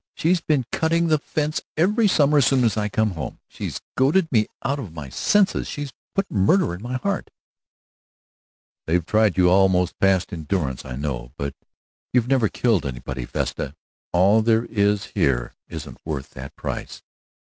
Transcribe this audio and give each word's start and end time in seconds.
She 0.15 0.33
began 0.33 0.65
cutting 0.71 1.07
the 1.09 1.19
fence 1.19 1.61
every 1.77 2.07
summer 2.07 2.39
as 2.39 2.47
soon 2.47 2.63
as 2.63 2.75
I 2.75 2.89
came 2.89 3.11
home. 3.11 3.39
She's 3.47 3.81
goaded 3.95 4.31
me 4.31 4.47
out 4.65 4.79
of 4.79 4.93
my 4.95 5.09
senses, 5.09 5.67
she's 5.67 5.93
put 6.15 6.31
murder 6.31 6.73
in 6.73 6.81
my 6.81 6.95
heart!" 6.97 7.29
"They've 8.87 9.05
tried 9.05 9.37
you 9.37 9.51
almost 9.51 9.99
past 9.99 10.33
endurance, 10.33 10.85
I 10.85 10.95
know. 10.95 11.33
But 11.37 11.53
you've 12.13 12.27
never 12.27 12.49
killed 12.49 12.83
anybody, 12.83 13.25
Vesta. 13.25 13.75
All 14.11 14.41
there 14.41 14.65
is 14.65 15.11
here 15.13 15.53
isn't 15.67 16.01
worth 16.03 16.31
that 16.31 16.55
price." 16.55 17.03